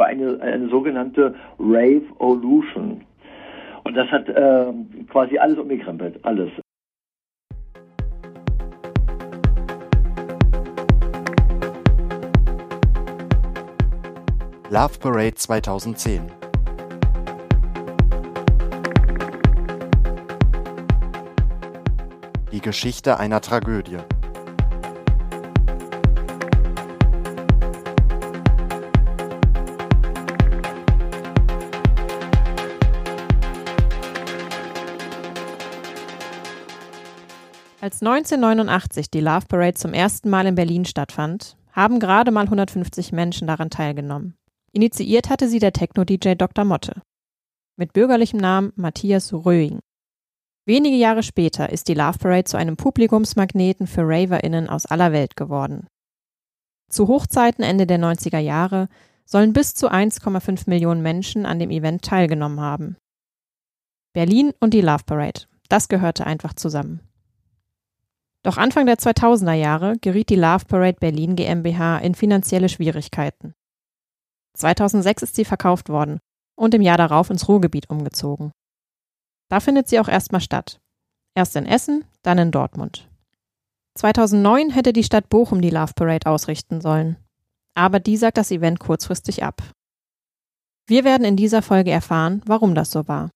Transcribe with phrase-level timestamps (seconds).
[0.00, 3.02] war eine, eine sogenannte Rave-Olution.
[3.84, 4.72] Und das hat äh,
[5.10, 6.50] quasi alles umgekrempelt, alles.
[14.70, 16.22] Love Parade 2010
[22.52, 23.98] Die Geschichte einer Tragödie.
[37.90, 43.10] Als 1989 die Love Parade zum ersten Mal in Berlin stattfand, haben gerade mal 150
[43.10, 44.36] Menschen daran teilgenommen.
[44.70, 46.64] Initiiert hatte sie der Techno-DJ Dr.
[46.64, 47.02] Motte.
[47.76, 49.80] Mit bürgerlichem Namen Matthias Röing.
[50.66, 55.34] Wenige Jahre später ist die Love Parade zu einem Publikumsmagneten für RaverInnen aus aller Welt
[55.34, 55.88] geworden.
[56.88, 58.88] Zu Hochzeiten Ende der 90er Jahre
[59.24, 62.96] sollen bis zu 1,5 Millionen Menschen an dem Event teilgenommen haben.
[64.12, 67.00] Berlin und die Love Parade, das gehörte einfach zusammen.
[68.42, 73.54] Doch Anfang der 2000er Jahre geriet die Love Parade Berlin GmbH in finanzielle Schwierigkeiten.
[74.56, 76.20] 2006 ist sie verkauft worden
[76.56, 78.52] und im Jahr darauf ins Ruhrgebiet umgezogen.
[79.50, 80.80] Da findet sie auch erstmal statt.
[81.34, 83.08] Erst in Essen, dann in Dortmund.
[83.98, 87.16] 2009 hätte die Stadt Bochum die Love Parade ausrichten sollen.
[87.74, 89.62] Aber die sagt das Event kurzfristig ab.
[90.86, 93.30] Wir werden in dieser Folge erfahren, warum das so war.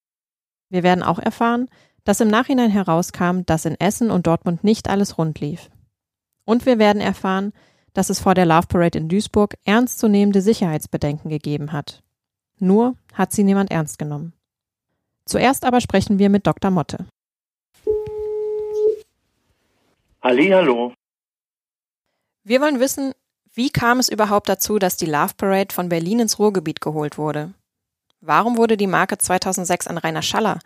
[0.71, 1.69] Wir werden auch erfahren,
[2.05, 5.71] dass im Nachhinein herauskam, dass in Essen und Dortmund nicht alles rund lief.
[6.45, 7.53] Und wir werden erfahren,
[7.95, 12.03] dass es vor der Love Parade in Duisburg ernstzunehmende Sicherheitsbedenken gegeben hat.
[12.59, 14.33] Nur hat sie niemand ernst genommen.
[15.27, 16.71] Zuerst aber sprechen wir mit Dr.
[16.71, 17.07] Motte.
[20.23, 20.93] Hallo.
[22.45, 23.13] Wir wollen wissen,
[23.55, 27.55] wie kam es überhaupt dazu, dass die Love Parade von Berlin ins Ruhrgebiet geholt wurde?
[28.21, 30.59] Warum wurde die Marke 2006 an Rainer Schaller,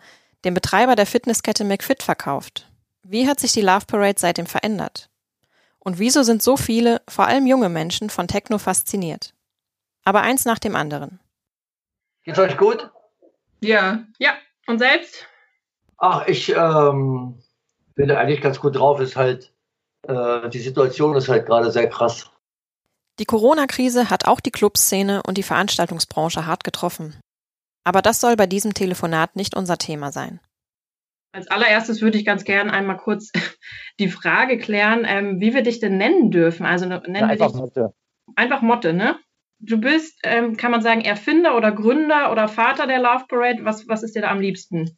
[0.45, 2.69] dem Betreiber der Fitnesskette McFit, verkauft?
[3.03, 5.09] Wie hat sich die Love Parade seitdem verändert?
[5.79, 9.33] Und wieso sind so viele, vor allem junge Menschen, von Techno fasziniert?
[10.03, 11.19] Aber eins nach dem anderen.
[12.23, 12.91] Geht's euch gut?
[13.61, 14.33] Ja, ja.
[14.67, 15.25] Und selbst?
[15.97, 17.41] Ach, ich ähm,
[17.95, 18.99] bin eigentlich ganz gut drauf.
[18.99, 19.51] Ist halt,
[20.07, 22.29] äh, die Situation ist halt gerade sehr krass.
[23.19, 27.19] Die Corona-Krise hat auch die Clubszene und die Veranstaltungsbranche hart getroffen.
[27.83, 30.39] Aber das soll bei diesem Telefonat nicht unser Thema sein.
[31.31, 33.31] Als allererstes würde ich ganz gern einmal kurz
[33.99, 36.65] die Frage klären, ähm, wie wir dich denn nennen dürfen.
[36.65, 37.93] Also nennen ja, einfach wir dich Motte.
[38.35, 39.17] Einfach Motte, ne?
[39.59, 43.59] Du bist, ähm, kann man sagen, Erfinder oder Gründer oder Vater der Love Parade.
[43.63, 44.97] Was, was ist dir da am liebsten?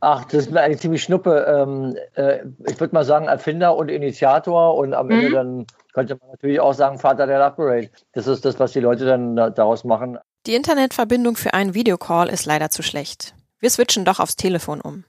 [0.00, 1.46] Ach, das ist mir eigentlich ziemlich schnuppe.
[1.48, 5.12] Ähm, äh, ich würde mal sagen Erfinder und Initiator und am mhm.
[5.12, 7.90] Ende dann könnte man natürlich auch sagen Vater der Love Parade.
[8.12, 10.18] Das ist das, was die Leute dann da, daraus machen.
[10.46, 13.34] Die Internetverbindung für einen Videocall ist leider zu schlecht.
[13.60, 15.04] Wir switchen doch aufs Telefon um.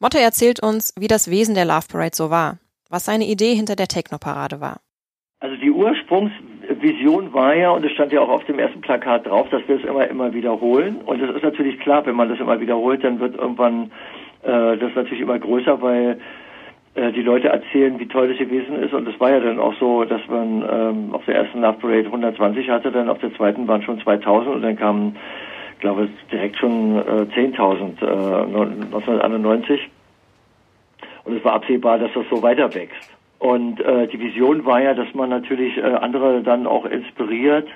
[0.00, 2.58] Motte erzählt uns, wie das Wesen der Love Parade so war,
[2.90, 4.80] was seine Idee hinter der Techno-Parade war.
[5.38, 9.48] Also die Ursprungsvision war ja, und es stand ja auch auf dem ersten Plakat drauf,
[9.50, 10.96] dass wir es immer, immer wiederholen.
[11.02, 13.92] Und es ist natürlich klar, wenn man das immer wiederholt, dann wird irgendwann
[14.42, 16.18] äh, das natürlich immer größer, weil
[16.94, 18.92] die Leute erzählen, wie toll das gewesen ist.
[18.92, 22.04] Und es war ja dann auch so, dass man ähm, auf der ersten Love Parade
[22.04, 25.16] 120 hatte, dann auf der zweiten waren schon 2000 und dann kamen,
[25.80, 28.44] glaube ich, direkt schon äh, 10.000 äh,
[28.84, 29.88] 1991.
[31.24, 33.10] Und es war absehbar, dass das so weiter wächst.
[33.38, 37.68] Und äh, die Vision war ja, dass man natürlich äh, andere dann auch inspiriert,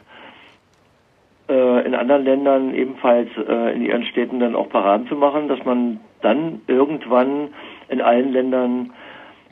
[1.49, 5.65] äh, in anderen Ländern ebenfalls äh, in ihren Städten dann auch Paraden zu machen, dass
[5.65, 7.49] man dann irgendwann
[7.89, 8.93] in allen Ländern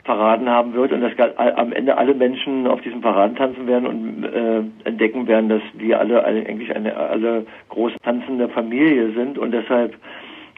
[0.05, 4.23] Paraden haben wird und dass am Ende alle Menschen auf diesen Paraden tanzen werden und
[4.23, 9.95] äh, entdecken werden, dass wir alle eigentlich eine alle große tanzende Familie sind und deshalb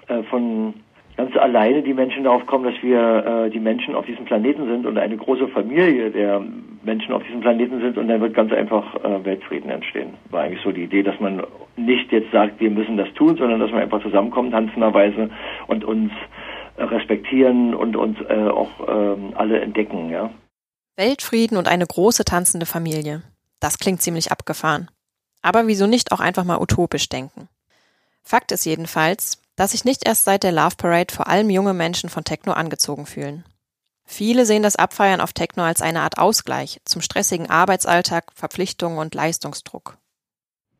[0.09, 0.73] äh, von
[1.15, 4.85] ganz alleine die Menschen darauf kommen, dass wir äh, die Menschen auf diesem Planeten sind
[4.85, 6.43] und eine große Familie der
[6.83, 10.13] Menschen auf diesem Planeten sind und dann wird ganz einfach äh, Weltfrieden entstehen.
[10.29, 11.41] War eigentlich so die Idee, dass man
[11.77, 15.29] nicht jetzt sagt, wir müssen das tun, sondern dass wir einfach zusammenkommen, tanzenderweise
[15.67, 16.11] und uns
[16.77, 20.29] respektieren und uns äh, auch ähm, alle entdecken, ja.
[20.95, 23.23] Weltfrieden und eine große tanzende Familie.
[23.59, 24.89] Das klingt ziemlich abgefahren.
[25.41, 27.47] Aber wieso nicht auch einfach mal utopisch denken?
[28.23, 32.09] Fakt ist jedenfalls, dass sich nicht erst seit der Love Parade vor allem junge Menschen
[32.09, 33.45] von Techno angezogen fühlen.
[34.05, 39.13] Viele sehen das Abfeiern auf Techno als eine Art Ausgleich zum stressigen Arbeitsalltag, Verpflichtungen und
[39.13, 39.97] Leistungsdruck.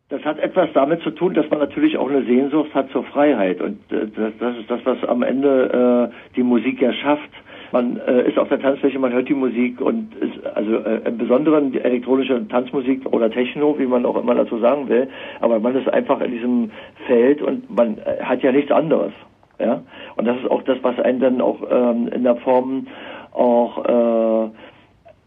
[0.09, 3.61] Das hat etwas damit zu tun, dass man natürlich auch eine Sehnsucht hat zur Freiheit.
[3.61, 4.07] Und äh,
[4.39, 7.31] das, ist das, was am Ende äh, die Musik ja schafft,
[7.71, 11.17] Man äh, ist auf der Tanzfläche, man hört die Musik und ist, also äh, im
[11.17, 15.09] Besonderen die elektronische Tanzmusik oder Techno, wie man auch immer dazu sagen will.
[15.41, 16.71] Aber man ist einfach in diesem
[17.05, 19.11] Feld und man äh, hat ja nichts anderes.
[19.59, 19.81] Ja,
[20.15, 22.87] und das ist auch das, was einen dann auch ähm, in der Form
[23.33, 24.49] auch,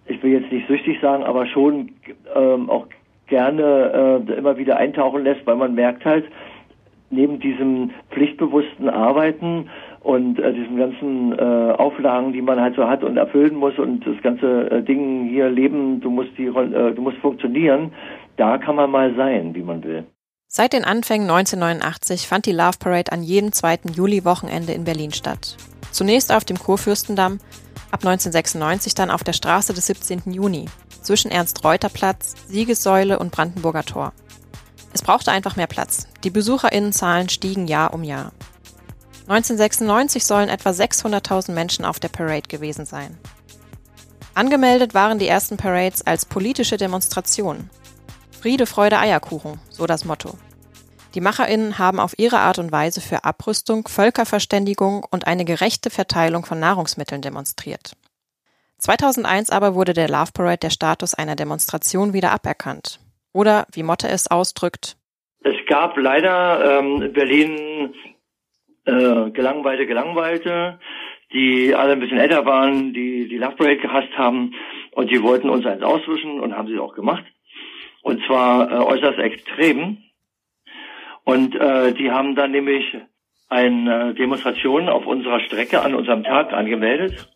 [0.07, 1.91] ich will jetzt nicht süchtig sagen, aber schon
[2.35, 2.87] ähm, auch
[3.31, 6.27] gerne äh, immer wieder eintauchen lässt, weil man merkt halt,
[7.11, 9.69] neben diesem pflichtbewussten Arbeiten
[10.01, 14.07] und äh, diesen ganzen äh, Auflagen, die man halt so hat und erfüllen muss und
[14.07, 17.93] das ganze äh, Ding hier leben, du musst die, äh, du musst funktionieren,
[18.37, 20.05] da kann man mal sein, wie man will.
[20.47, 25.57] Seit den Anfängen 1989 fand die Love Parade an jedem zweiten Juli-Wochenende in Berlin statt.
[25.93, 27.39] Zunächst auf dem Kurfürstendamm,
[27.93, 30.33] ab 1996 dann auf der Straße des 17.
[30.33, 30.67] Juni,
[31.03, 34.13] zwischen Ernst-Reuter-Platz, Siegessäule und Brandenburger Tor.
[34.93, 36.09] Es brauchte einfach mehr Platz.
[36.25, 38.33] Die Besucherinnenzahlen stiegen Jahr um Jahr.
[39.29, 43.17] 1996 sollen etwa 600.000 Menschen auf der Parade gewesen sein.
[44.35, 47.71] Angemeldet waren die ersten Parades als politische Demonstrationen.
[48.41, 50.37] Friede, Freude, Eierkuchen, so das Motto.
[51.15, 56.45] Die Macherinnen haben auf ihre Art und Weise für Abrüstung, Völkerverständigung und eine gerechte Verteilung
[56.45, 57.97] von Nahrungsmitteln demonstriert.
[58.81, 63.01] 2001 aber wurde der Love Parade der Status einer Demonstration wieder aberkannt.
[63.33, 64.97] Oder, wie Motte es ausdrückt,
[65.43, 67.95] es gab leider ähm, in Berlin
[68.85, 70.79] äh, gelangweilte Gelangweilte,
[71.33, 74.55] die alle ein bisschen älter waren, die die Love Parade gehasst haben
[74.93, 77.25] und die wollten uns eins auswischen und haben sie auch gemacht.
[78.03, 79.99] Und zwar äh, äußerst extrem.
[81.25, 82.97] Und äh, die haben dann nämlich
[83.49, 87.29] eine Demonstration auf unserer Strecke an unserem Tag angemeldet.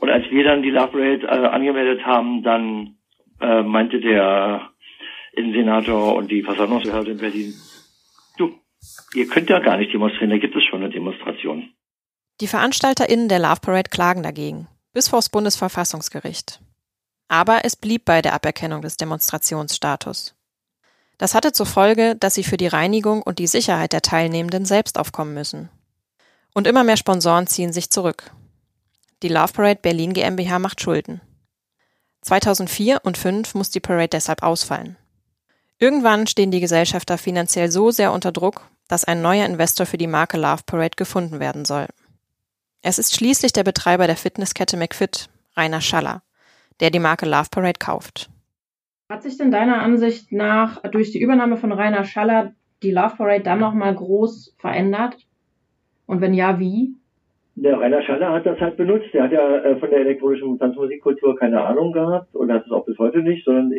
[0.00, 2.96] Und als wir dann die Love Parade äh, angemeldet haben, dann
[3.40, 4.70] äh, meinte der
[5.32, 7.54] Innensenator und die Versammlungsbehörde in Berlin,
[8.38, 8.58] du,
[9.14, 11.70] ihr könnt ja gar nicht demonstrieren, da gibt es schon eine Demonstration.
[12.40, 16.60] Die VeranstalterInnen der Love Parade klagen dagegen, bis vors Bundesverfassungsgericht.
[17.28, 20.34] Aber es blieb bei der Aberkennung des Demonstrationsstatus.
[21.18, 24.98] Das hatte zur Folge, dass sie für die Reinigung und die Sicherheit der Teilnehmenden selbst
[24.98, 25.68] aufkommen müssen.
[26.54, 28.32] Und immer mehr Sponsoren ziehen sich zurück.
[29.22, 31.20] Die Love Parade Berlin GmbH macht Schulden.
[32.22, 34.96] 2004 und 2005 muss die Parade deshalb ausfallen.
[35.78, 40.06] Irgendwann stehen die Gesellschafter finanziell so sehr unter Druck, dass ein neuer Investor für die
[40.06, 41.86] Marke Love Parade gefunden werden soll.
[42.82, 46.22] Es ist schließlich der Betreiber der Fitnesskette McFit, Rainer Schaller,
[46.80, 48.30] der die Marke Love Parade kauft.
[49.10, 53.42] Hat sich denn deiner Ansicht nach durch die Übernahme von Rainer Schaller die Love Parade
[53.42, 55.16] dann nochmal groß verändert?
[56.06, 56.94] Und wenn ja, wie?
[57.62, 59.12] Der Rainer Schaller hat das halt benutzt.
[59.12, 62.86] Der hat ja äh, von der elektronischen Tanzmusikkultur keine Ahnung gehabt und hat es auch
[62.86, 63.70] bis heute nicht, sondern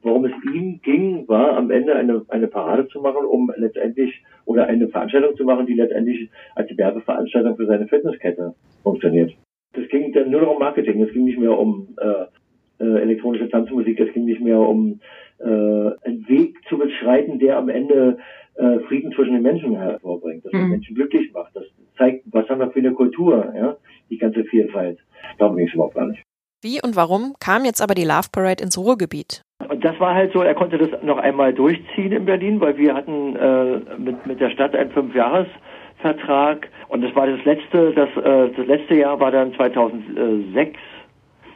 [0.00, 4.68] worum es ihm ging, war am Ende eine, eine Parade zu machen, um letztendlich oder
[4.68, 9.34] eine Veranstaltung zu machen, die letztendlich als Werbeveranstaltung für seine Fitnesskette funktioniert.
[9.74, 11.02] Es ging dann nur noch um Marketing.
[11.02, 14.00] Es ging nicht mehr um äh, äh, elektronische Tanzmusik.
[14.00, 15.00] Es ging nicht mehr um
[15.38, 18.18] äh, einen Weg zu beschreiten, der am Ende
[18.54, 20.70] äh, Frieden zwischen den Menschen hervorbringt, dass mhm.
[20.70, 21.54] Menschen glücklich macht.
[21.54, 21.64] Das
[21.98, 23.76] zeigt, was haben wir für eine Kultur, ja,
[24.10, 24.98] die ganze Vielfalt.
[25.38, 26.22] Darum ging es überhaupt gar nicht.
[26.62, 29.42] Wie und warum kam jetzt aber die Love Parade ins Ruhrgebiet?
[29.68, 32.94] Und das war halt so, er konnte das noch einmal durchziehen in Berlin, weil wir
[32.94, 38.50] hatten äh, mit, mit der Stadt einen Fünfjahresvertrag und das war das letzte, das, äh,
[38.56, 40.78] das letzte Jahr war dann 2006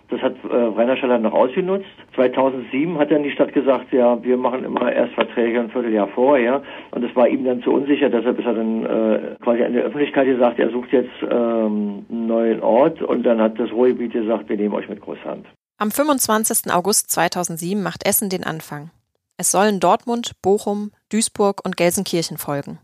[0.08, 1.86] das hat äh, Rainer Scheller noch ausgenutzt.
[2.14, 6.62] 2007 hat dann die Stadt gesagt, ja, wir machen immer erst Verträge ein Vierteljahr vorher.
[6.92, 9.84] Und es war ihm dann zu unsicher, deshalb ist er dann äh, quasi an der
[9.84, 13.02] Öffentlichkeit gesagt, er sucht jetzt ähm, einen neuen Ort.
[13.02, 15.46] Und dann hat das Ruhrgebiet gesagt, wir nehmen euch mit Großhand.
[15.76, 16.72] Am 25.
[16.72, 18.90] August 2007 macht Essen den Anfang.
[19.36, 22.78] Es sollen Dortmund, Bochum, Duisburg und Gelsenkirchen folgen.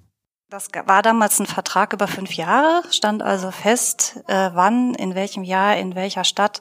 [0.51, 5.43] Das war damals ein Vertrag über fünf Jahre, stand also fest, äh, wann, in welchem
[5.43, 6.61] Jahr, in welcher Stadt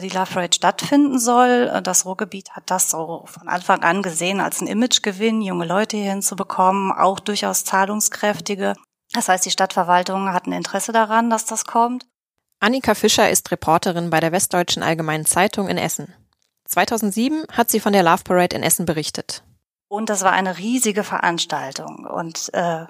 [0.00, 1.70] die Love Parade stattfinden soll.
[1.72, 5.96] Äh, das Ruhrgebiet hat das so von Anfang an gesehen als ein Imagegewinn, junge Leute
[5.96, 8.74] hier hinzubekommen, auch durchaus zahlungskräftige.
[9.12, 12.06] Das heißt, die Stadtverwaltung hat ein Interesse daran, dass das kommt.
[12.58, 16.12] Annika Fischer ist Reporterin bei der Westdeutschen Allgemeinen Zeitung in Essen.
[16.64, 19.44] 2007 hat sie von der Love Parade in Essen berichtet.
[19.88, 22.06] Und das war eine riesige Veranstaltung.
[22.06, 22.86] Und äh,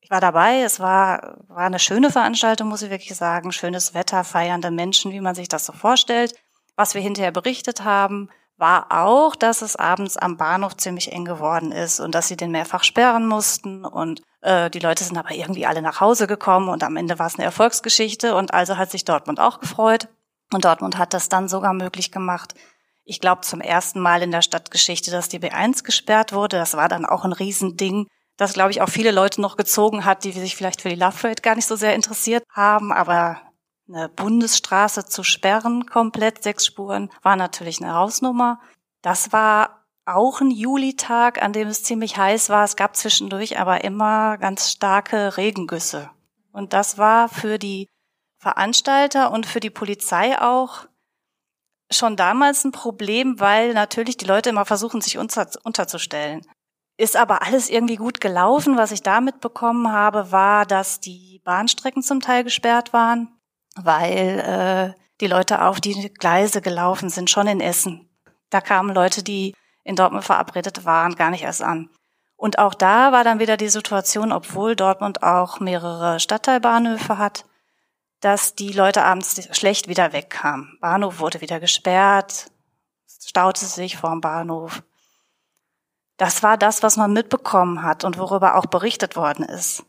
[0.00, 0.62] ich war dabei.
[0.62, 3.52] Es war, war eine schöne Veranstaltung, muss ich wirklich sagen.
[3.52, 6.34] Schönes Wetter, feiernde Menschen, wie man sich das so vorstellt.
[6.76, 11.72] Was wir hinterher berichtet haben, war auch, dass es abends am Bahnhof ziemlich eng geworden
[11.72, 15.64] ist und dass sie den mehrfach sperren mussten und äh, die Leute sind aber irgendwie
[15.64, 19.04] alle nach Hause gekommen und am Ende war es eine Erfolgsgeschichte und also hat sich
[19.04, 20.08] Dortmund auch gefreut
[20.52, 22.54] und Dortmund hat das dann sogar möglich gemacht.
[23.04, 26.58] Ich glaube zum ersten Mal in der Stadtgeschichte, dass die B1 gesperrt wurde.
[26.58, 28.06] Das war dann auch ein Riesending
[28.38, 31.16] das, glaube ich, auch viele Leute noch gezogen hat, die sich vielleicht für die Love
[31.20, 32.92] Parade gar nicht so sehr interessiert haben.
[32.92, 33.42] Aber
[33.88, 38.60] eine Bundesstraße zu sperren, komplett sechs Spuren, war natürlich eine Hausnummer.
[39.02, 42.64] Das war auch ein Julitag, an dem es ziemlich heiß war.
[42.64, 46.10] Es gab zwischendurch aber immer ganz starke Regengüsse.
[46.52, 47.88] Und das war für die
[48.38, 50.86] Veranstalter und für die Polizei auch
[51.90, 56.46] schon damals ein Problem, weil natürlich die Leute immer versuchen, sich unter, unterzustellen.
[56.98, 58.76] Ist aber alles irgendwie gut gelaufen.
[58.76, 63.28] Was ich da mitbekommen habe, war, dass die Bahnstrecken zum Teil gesperrt waren,
[63.76, 68.10] weil äh, die Leute auf die Gleise gelaufen sind, schon in Essen.
[68.50, 71.88] Da kamen Leute, die in Dortmund verabredet waren, gar nicht erst an.
[72.36, 77.44] Und auch da war dann wieder die Situation, obwohl Dortmund auch mehrere Stadtteilbahnhöfe hat,
[78.20, 80.78] dass die Leute abends schlecht wieder wegkamen.
[80.80, 82.50] Bahnhof wurde wieder gesperrt,
[83.06, 84.82] staute sich vorm Bahnhof.
[86.18, 89.84] Das war das, was man mitbekommen hat und worüber auch berichtet worden ist.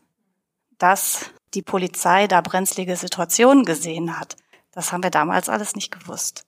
[0.78, 4.36] Dass die Polizei da brenzlige Situationen gesehen hat,
[4.72, 6.44] das haben wir damals alles nicht gewusst.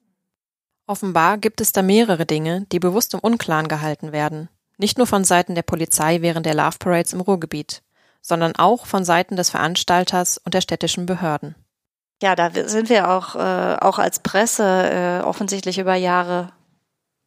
[0.87, 4.49] Offenbar gibt es da mehrere Dinge, die bewusst im Unklaren gehalten werden.
[4.79, 7.83] Nicht nur von Seiten der Polizei während der Love Parades im Ruhrgebiet,
[8.21, 11.57] sondern auch von Seiten des Veranstalters und der städtischen Behörden.
[12.23, 16.53] Ja, da sind wir auch, äh, auch als Presse äh, offensichtlich über Jahre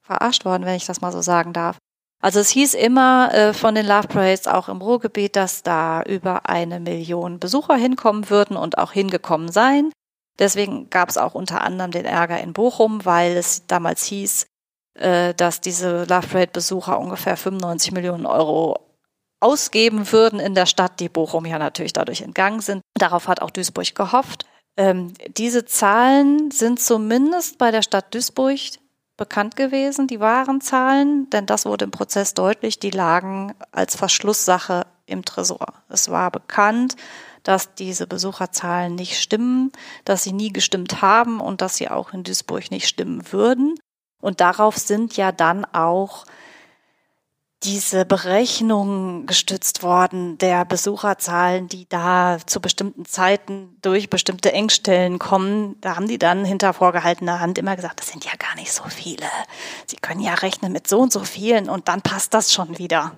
[0.02, 1.78] verarscht worden, wenn ich das mal so sagen darf.
[2.26, 6.50] Also es hieß immer äh, von den Love Parades auch im Ruhrgebiet, dass da über
[6.50, 9.92] eine Million Besucher hinkommen würden und auch hingekommen seien.
[10.40, 14.48] Deswegen gab es auch unter anderem den Ärger in Bochum, weil es damals hieß,
[14.96, 18.80] äh, dass diese Love Parade Besucher ungefähr 95 Millionen Euro
[19.40, 22.82] ausgeben würden in der Stadt, die Bochum ja natürlich dadurch entgangen sind.
[22.98, 24.48] Darauf hat auch Duisburg gehofft.
[24.78, 28.60] Ähm, diese Zahlen sind zumindest bei der Stadt Duisburg
[29.18, 34.86] bekannt gewesen, die wahren Zahlen, denn das wurde im Prozess deutlich, die lagen als Verschlusssache
[35.06, 35.74] im Tresor.
[35.90, 36.96] Es war bekannt,
[37.44, 39.72] dass diese Besucherzahlen nicht stimmen,
[40.04, 43.76] dass sie nie gestimmt haben und dass sie auch in Duisburg nicht stimmen würden.
[44.22, 46.26] Und darauf sind ja dann auch
[47.66, 55.76] diese Berechnungen gestützt worden der Besucherzahlen, die da zu bestimmten Zeiten durch bestimmte Engstellen kommen.
[55.82, 58.84] Da haben die dann hinter vorgehaltener Hand immer gesagt, das sind ja gar nicht so
[58.84, 59.26] viele.
[59.88, 63.14] Sie können ja rechnen mit so und so vielen und dann passt das schon wieder.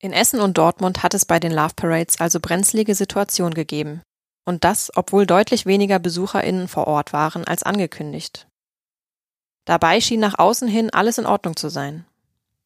[0.00, 4.02] In Essen und Dortmund hat es bei den Love Parades also brenzlige Situationen gegeben.
[4.44, 8.48] Und das, obwohl deutlich weniger BesucherInnen vor Ort waren als angekündigt.
[9.66, 12.04] Dabei schien nach außen hin alles in Ordnung zu sein.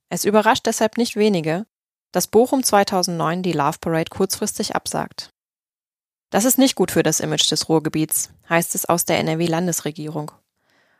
[0.08, 1.66] Es überrascht deshalb nicht wenige,
[2.12, 5.30] dass Bochum 2009 die Love Parade kurzfristig absagt.
[6.30, 10.32] Das ist nicht gut für das Image des Ruhrgebiets, heißt es aus der NRW-Landesregierung.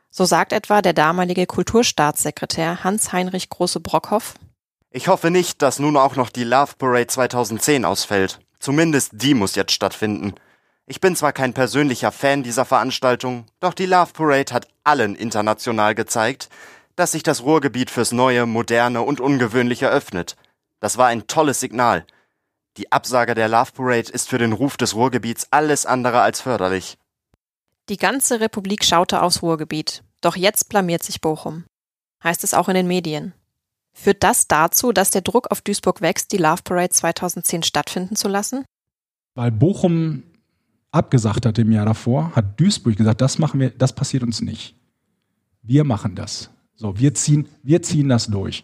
[0.09, 4.35] So sagt etwa der damalige Kulturstaatssekretär Hans-Heinrich Große-Brockhoff.
[4.89, 8.39] Ich hoffe nicht, dass nun auch noch die Love Parade 2010 ausfällt.
[8.59, 10.33] Zumindest die muss jetzt stattfinden.
[10.85, 15.93] Ich bin zwar kein persönlicher Fan dieser Veranstaltung, doch die Love Parade hat allen international
[15.95, 16.47] gezeigt,
[16.97, 20.35] dass sich das Ruhrgebiet fürs Neue, Moderne und Ungewöhnliche öffnet.
[20.81, 22.05] Das war ein tolles Signal.
[22.75, 26.97] Die Absage der Love Parade ist für den Ruf des Ruhrgebiets alles andere als förderlich.
[27.89, 30.03] Die ganze Republik schaute aufs Ruhrgebiet.
[30.21, 31.65] Doch jetzt blamiert sich Bochum.
[32.23, 33.33] Heißt es auch in den Medien.
[33.93, 38.27] Führt das dazu, dass der Druck auf Duisburg wächst, die Love Parade 2010 stattfinden zu
[38.27, 38.65] lassen?
[39.35, 40.23] Weil Bochum
[40.91, 44.75] abgesagt hat im Jahr davor, hat Duisburg gesagt, das machen wir, das passiert uns nicht.
[45.61, 46.49] Wir machen das.
[46.77, 48.63] So, wir ziehen, wir ziehen das durch.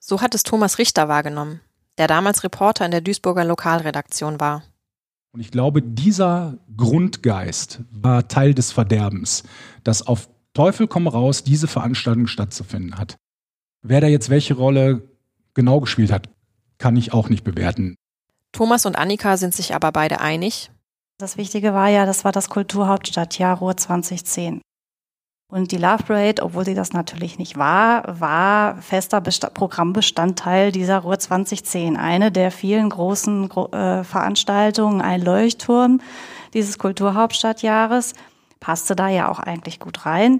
[0.00, 1.60] So hat es Thomas Richter wahrgenommen,
[1.98, 4.64] der damals Reporter in der Duisburger Lokalredaktion war.
[5.32, 9.44] Und ich glaube, dieser Grundgeist war Teil des Verderbens,
[9.82, 13.16] dass auf Teufel komm raus diese Veranstaltung stattzufinden hat.
[13.82, 15.08] Wer da jetzt welche Rolle
[15.54, 16.28] genau gespielt hat,
[16.78, 17.96] kann ich auch nicht bewerten.
[18.52, 20.70] Thomas und Annika sind sich aber beide einig.
[21.18, 24.60] Das Wichtige war ja, das war das Kulturhauptstadtjahr Ruhr 2010.
[25.48, 31.00] Und die Love Parade, obwohl sie das natürlich nicht war, war fester Besta Programmbestandteil dieser
[31.00, 31.96] Ruhr 2010.
[31.96, 36.00] Eine der vielen großen äh, Veranstaltungen, ein Leuchtturm
[36.54, 38.14] dieses Kulturhauptstadtjahres,
[38.58, 40.38] passte da ja auch eigentlich gut rein.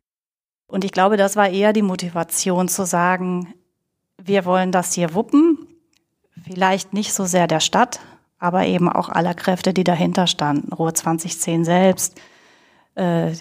[0.66, 3.54] Und ich glaube, das war eher die Motivation zu sagen,
[4.16, 5.58] wir wollen das hier wuppen.
[6.42, 8.00] Vielleicht nicht so sehr der Stadt,
[8.38, 10.72] aber eben auch aller Kräfte, die dahinter standen.
[10.72, 12.20] Ruhr 2010 selbst,
[12.94, 13.32] äh,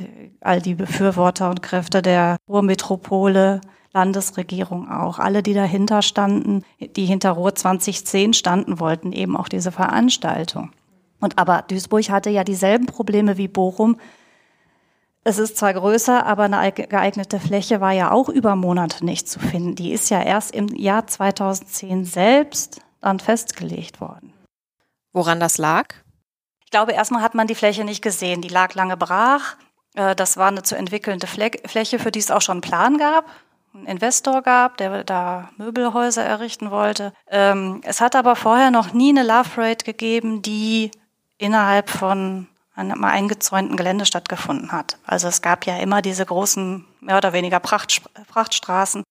[0.41, 3.61] all die Befürworter und Kräfte der Ruhrmetropole,
[3.93, 9.71] Landesregierung auch, alle, die dahinter standen, die hinter Ruhr 2010 standen, wollten eben auch diese
[9.71, 10.71] Veranstaltung.
[11.19, 13.97] Und aber Duisburg hatte ja dieselben Probleme wie Bochum.
[15.23, 19.39] Es ist zwar größer, aber eine geeignete Fläche war ja auch über Monate nicht zu
[19.39, 19.75] finden.
[19.75, 24.33] Die ist ja erst im Jahr 2010 selbst dann festgelegt worden.
[25.13, 25.93] Woran das lag?
[26.73, 28.41] Glaube, erstmal hat man die Fläche nicht gesehen.
[28.41, 29.55] Die lag lange brach.
[29.95, 33.25] Äh, das war eine zu entwickelnde Fläche, für die es auch schon einen Plan gab
[33.73, 37.13] einen Investor gab, der da Möbelhäuser errichten wollte.
[37.27, 40.91] Ähm, es hat aber vorher noch nie eine Love Parade gegeben, die
[41.37, 44.97] innerhalb von einem eingezäunten Gelände stattgefunden hat.
[45.05, 49.03] Also es gab ja immer diese großen, mehr oder weniger Pracht, Prachtstraßen,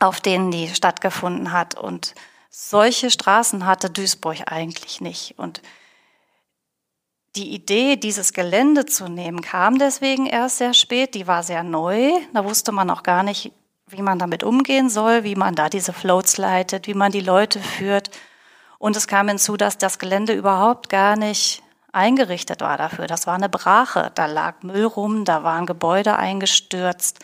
[0.00, 1.76] auf denen die stattgefunden hat.
[1.76, 2.14] Und
[2.50, 5.34] solche Straßen hatte Duisburg eigentlich nicht.
[5.38, 5.62] Und
[7.38, 11.14] die Idee, dieses Gelände zu nehmen, kam deswegen erst sehr spät.
[11.14, 12.10] Die war sehr neu.
[12.34, 13.52] Da wusste man auch gar nicht,
[13.86, 17.60] wie man damit umgehen soll, wie man da diese Floats leitet, wie man die Leute
[17.60, 18.10] führt.
[18.78, 23.06] Und es kam hinzu, dass das Gelände überhaupt gar nicht eingerichtet war dafür.
[23.06, 24.10] Das war eine Brache.
[24.14, 27.20] Da lag Müll rum, da waren Gebäude eingestürzt.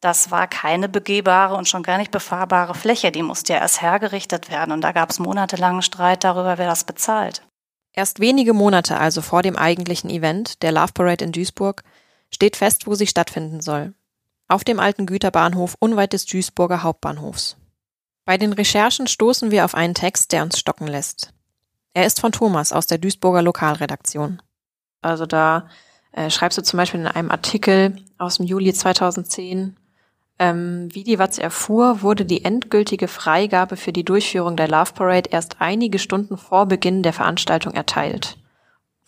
[0.00, 3.10] Das war keine begehbare und schon gar nicht befahrbare Fläche.
[3.10, 4.72] Die musste ja erst hergerichtet werden.
[4.72, 7.42] Und da gab es monatelangen Streit darüber, wer das bezahlt.
[7.98, 11.82] Erst wenige Monate also vor dem eigentlichen Event, der Love Parade in Duisburg,
[12.32, 13.92] steht fest, wo sie stattfinden soll.
[14.46, 17.56] Auf dem alten Güterbahnhof unweit des Duisburger Hauptbahnhofs.
[18.24, 21.32] Bei den Recherchen stoßen wir auf einen Text, der uns stocken lässt.
[21.92, 24.40] Er ist von Thomas aus der Duisburger Lokalredaktion.
[25.02, 25.68] Also da
[26.12, 29.76] äh, schreibst du zum Beispiel in einem Artikel aus dem Juli 2010,
[30.38, 35.30] ähm, wie die Watz erfuhr, wurde die endgültige Freigabe für die Durchführung der Love Parade
[35.30, 38.38] erst einige Stunden vor Beginn der Veranstaltung erteilt.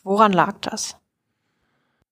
[0.03, 0.97] Woran lag das?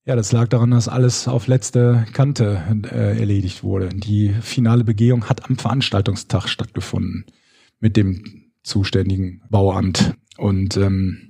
[0.04, 3.90] Ja, das lag daran, dass alles auf letzte Kante äh, erledigt wurde.
[3.90, 7.26] Die finale Begehung hat am Veranstaltungstag stattgefunden
[7.80, 10.14] mit dem zuständigen Bauamt.
[10.38, 11.27] Und ähm,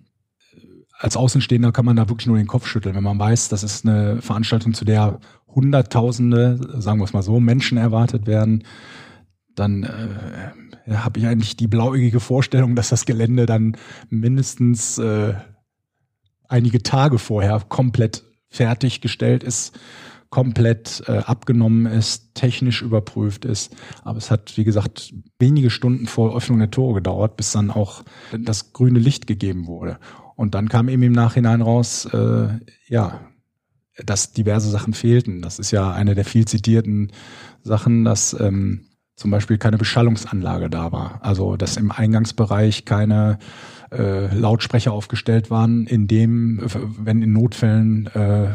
[0.99, 3.87] als Außenstehender kann man da wirklich nur den Kopf schütteln, wenn man weiß, das ist
[3.87, 8.65] eine Veranstaltung, zu der Hunderttausende, sagen wir es mal so, Menschen erwartet werden,
[9.55, 13.77] dann äh, habe ich eigentlich die blauäugige Vorstellung, dass das Gelände dann
[14.09, 15.35] mindestens äh,
[16.49, 19.79] einige Tage vorher komplett fertiggestellt ist,
[20.31, 23.75] komplett äh, abgenommen ist, technisch überprüft ist.
[24.03, 28.03] Aber es hat, wie gesagt, wenige Stunden vor Öffnung der Tore gedauert, bis dann auch
[28.37, 29.99] das grüne Licht gegeben wurde.
[30.39, 32.47] Und dann kam eben im Nachhinein raus, äh,
[32.87, 33.19] ja,
[34.07, 35.43] dass diverse Sachen fehlten.
[35.43, 37.11] Das ist ja eine der viel zitierten
[37.65, 38.87] Sachen, dass ähm,
[39.17, 41.19] zum Beispiel keine Beschallungsanlage da war.
[41.23, 43.41] Also dass im Eingangsbereich keine
[43.91, 46.61] äh, Lautsprecher aufgestellt waren, in dem,
[46.97, 48.49] wenn in Notfällen, äh,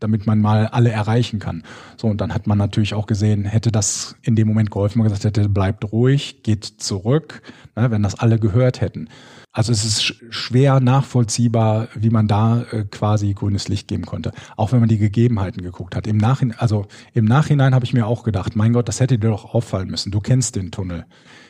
[0.00, 1.64] damit man mal alle erreichen kann.
[1.98, 5.08] So, und dann hat man natürlich auch gesehen, hätte das in dem Moment geholfen, man
[5.08, 7.42] gesagt hätte, bleibt ruhig, geht zurück,
[7.76, 9.10] ne, wenn das alle gehört hätten.
[9.56, 14.32] Also es ist schwer nachvollziehbar, wie man da äh, quasi grünes Licht geben konnte.
[14.54, 16.06] Auch wenn man die Gegebenheiten geguckt hat.
[16.06, 19.30] Im Nachhinein, also im Nachhinein habe ich mir auch gedacht, mein Gott, das hätte dir
[19.30, 20.12] doch auffallen müssen.
[20.12, 21.06] Du kennst den Tunnel.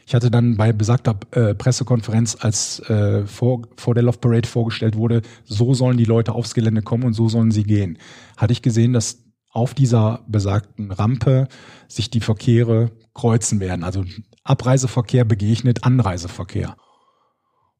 [0.06, 4.96] Ich hatte dann bei besagter äh, Pressekonferenz, als äh, vor, vor der Love Parade vorgestellt
[4.96, 7.98] wurde, so sollen die Leute aufs Gelände kommen und so sollen sie gehen,
[8.36, 11.48] hatte ich gesehen, dass auf dieser besagten Rampe
[11.88, 13.82] sich die Verkehre kreuzen werden.
[13.82, 14.04] Also
[14.44, 16.76] Abreiseverkehr begegnet Anreiseverkehr.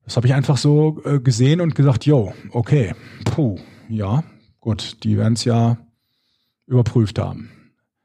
[0.06, 4.24] Das habe ich einfach so äh, gesehen und gesagt, yo, okay, puh, ja,
[4.60, 5.78] gut, die werden es ja
[6.66, 7.50] überprüft haben.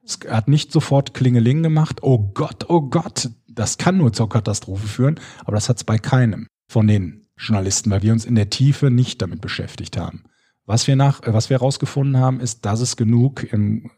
[0.04, 4.88] Es hat nicht sofort Klingeling gemacht, oh Gott, oh Gott, das kann nur zur Katastrophe
[4.88, 8.50] führen, aber das hat es bei keinem von den Journalisten, weil wir uns in der
[8.50, 10.24] Tiefe nicht damit beschäftigt haben.
[10.66, 13.92] Was wir nach, äh, was wir herausgefunden haben, ist, dass es genug im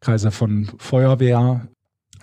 [0.00, 1.68] Kreise von Feuerwehr,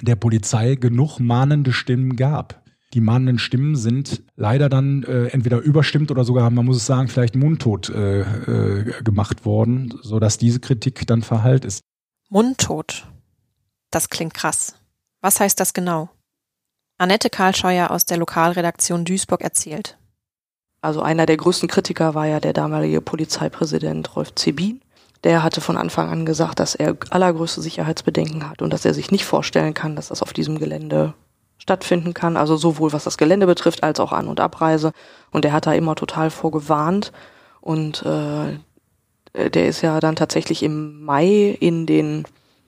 [0.01, 2.64] der Polizei genug mahnende Stimmen gab.
[2.95, 7.09] Die mahnenden Stimmen sind leider dann äh, entweder überstimmt oder sogar, man muss es sagen,
[7.09, 11.81] vielleicht mundtot äh, äh, gemacht worden, so dass diese Kritik dann verhallt ist.
[12.29, 13.05] Mundtot.
[13.91, 14.75] Das klingt krass.
[15.19, 16.09] Was heißt das genau?
[16.97, 19.97] Annette Karlscheuer aus der Lokalredaktion Duisburg erzählt.
[20.79, 24.79] Also einer der größten Kritiker war ja der damalige Polizeipräsident Rolf Zebin.
[25.25, 29.11] Der hatte von Anfang an gesagt, dass er allergrößte Sicherheitsbedenken hat und dass er sich
[29.11, 31.13] nicht vorstellen kann, dass das auf diesem Gelände
[31.65, 32.37] stattfinden kann.
[32.37, 34.91] Also sowohl was das Gelände betrifft als auch An- und Abreise.
[35.31, 37.11] Und er hat da immer total vorgewarnt.
[37.59, 42.25] Und äh, der ist ja dann tatsächlich im Mai in den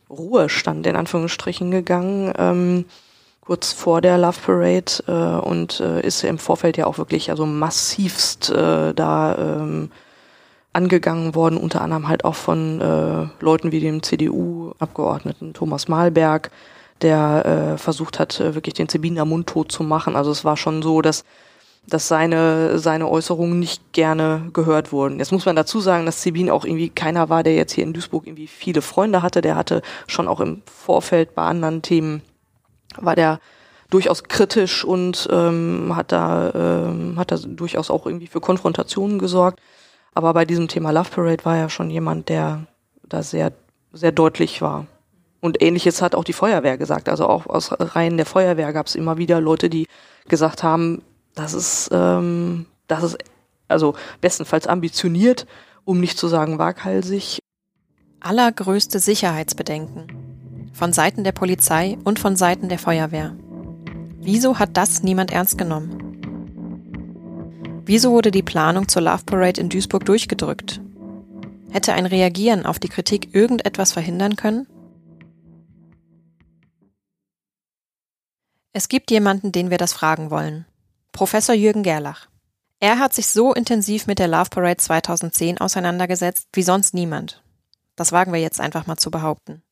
[0.09, 2.33] Ruhestand in Anführungsstrichen gegangen.
[2.39, 2.85] Ähm,
[3.41, 7.45] kurz vor der Love Parade äh, und äh, ist im Vorfeld ja auch wirklich also
[7.45, 9.91] massivst äh, da ähm,
[10.73, 16.51] angegangen worden, unter anderem halt auch von äh, Leuten wie dem CDU-Abgeordneten Thomas Malberg,
[17.01, 20.15] der äh, versucht hat, äh, wirklich den Zebiner mundtot zu machen.
[20.15, 21.23] Also es war schon so, dass
[21.89, 25.19] dass seine, seine Äußerungen nicht gerne gehört wurden.
[25.19, 27.93] Jetzt muss man dazu sagen, dass Zebin auch irgendwie keiner war, der jetzt hier in
[27.93, 29.39] Duisburg irgendwie viele Freunde hatte.
[29.39, 32.23] Der hatte schon auch im Vorfeld bei anderen Themen
[32.95, 33.39] war der
[33.89, 39.59] durchaus kritisch und ähm, hat da ähm, hat da durchaus auch irgendwie für Konfrontationen gesorgt.
[40.13, 42.65] Aber bei diesem Thema Love Parade war ja schon jemand, der
[43.03, 43.53] da sehr,
[43.93, 44.87] sehr deutlich war.
[45.47, 47.07] Und ähnliches hat auch die Feuerwehr gesagt.
[47.07, 49.87] Also auch aus Reihen der Feuerwehr gab es immer wieder Leute, die
[50.27, 51.01] gesagt haben,
[51.35, 53.17] das ist, ähm, das ist
[53.69, 55.47] also bestenfalls ambitioniert,
[55.85, 57.39] um nicht zu sagen waghalsig.
[58.19, 60.69] Allergrößte Sicherheitsbedenken.
[60.73, 63.33] Von Seiten der Polizei und von Seiten der Feuerwehr.
[64.19, 66.03] Wieso hat das niemand ernst genommen?
[67.85, 70.81] Wieso wurde die Planung zur Love Parade in Duisburg durchgedrückt?
[71.71, 74.67] Hätte ein Reagieren auf die Kritik irgendetwas verhindern können?
[78.77, 80.67] Es gibt jemanden, den wir das fragen wollen.
[81.11, 82.27] Professor Jürgen Gerlach.
[82.79, 87.41] Er hat sich so intensiv mit der Love Parade 2010 auseinandergesetzt wie sonst niemand.
[87.95, 89.63] Das wagen wir jetzt einfach mal zu behaupten.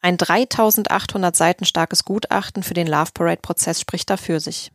[0.00, 4.72] Ein 3800 Seiten starkes Gutachten für den Love Parade Prozess spricht dafür sich.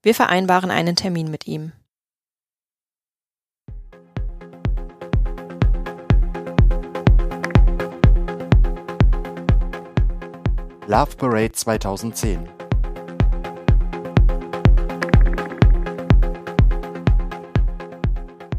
[0.00, 1.72] Wir vereinbaren einen Termin mit ihm.
[10.90, 12.48] Love Parade 2010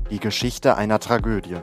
[0.10, 1.58] Die Geschichte einer Tragödie.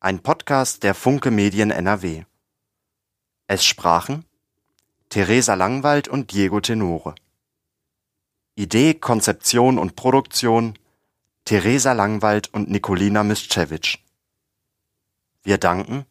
[0.00, 2.24] Ein Podcast der Funke Medien NRW.
[3.46, 4.24] Es sprachen
[5.08, 7.14] Theresa Langwald und Diego Tenore.
[8.56, 10.78] Idee, Konzeption und Produktion
[11.44, 13.98] Theresa Langwald und Nikolina Mischewitsch.
[15.42, 16.04] Wir danken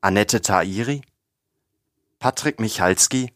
[0.00, 1.02] Annette Tairi,
[2.18, 3.32] Patrick Michalski,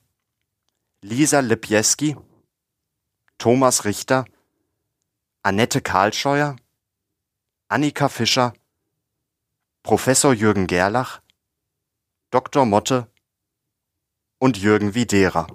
[1.03, 2.17] Lisa Lipjeski,
[3.39, 4.25] Thomas Richter,
[5.45, 6.57] Annette Karlscheuer,
[7.69, 8.55] Annika Fischer,
[9.85, 11.21] Professor Jürgen Gerlach,
[12.31, 12.65] Dr.
[12.65, 13.07] Motte
[14.45, 15.47] und Jürgen Widera.